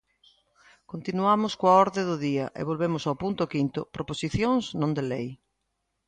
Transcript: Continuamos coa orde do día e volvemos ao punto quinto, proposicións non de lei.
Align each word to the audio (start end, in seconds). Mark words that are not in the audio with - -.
Continuamos 0.91 1.53
coa 1.59 1.77
orde 1.85 2.01
do 2.09 2.15
día 2.27 2.45
e 2.59 2.61
volvemos 2.69 3.03
ao 3.05 3.19
punto 3.23 3.43
quinto, 3.53 3.79
proposicións 3.95 4.63
non 4.79 4.91
de 4.97 5.03
lei. 5.11 5.27